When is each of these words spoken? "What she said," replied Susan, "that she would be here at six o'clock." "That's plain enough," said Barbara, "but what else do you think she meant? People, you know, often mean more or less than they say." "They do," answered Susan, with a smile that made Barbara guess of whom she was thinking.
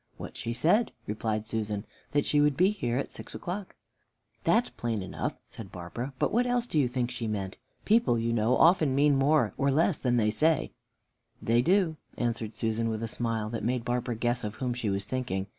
"What 0.17 0.35
she 0.35 0.51
said," 0.51 0.93
replied 1.05 1.47
Susan, 1.47 1.85
"that 2.11 2.25
she 2.25 2.41
would 2.41 2.57
be 2.57 2.71
here 2.71 2.97
at 2.97 3.11
six 3.11 3.35
o'clock." 3.35 3.75
"That's 4.43 4.71
plain 4.71 5.03
enough," 5.03 5.35
said 5.47 5.71
Barbara, 5.71 6.11
"but 6.17 6.31
what 6.33 6.47
else 6.47 6.65
do 6.65 6.79
you 6.79 6.87
think 6.87 7.11
she 7.11 7.27
meant? 7.27 7.55
People, 7.85 8.17
you 8.17 8.33
know, 8.33 8.57
often 8.57 8.95
mean 8.95 9.15
more 9.15 9.53
or 9.59 9.69
less 9.69 9.99
than 9.99 10.17
they 10.17 10.31
say." 10.31 10.71
"They 11.39 11.61
do," 11.61 11.97
answered 12.17 12.55
Susan, 12.55 12.89
with 12.89 13.03
a 13.03 13.07
smile 13.07 13.51
that 13.51 13.63
made 13.63 13.85
Barbara 13.85 14.15
guess 14.15 14.43
of 14.43 14.55
whom 14.55 14.73
she 14.73 14.89
was 14.89 15.05
thinking. 15.05 15.45